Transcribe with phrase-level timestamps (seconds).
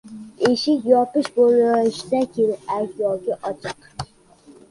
[0.51, 3.79] •Eshik yopiq bo‘lishi kerak yoki ochiq.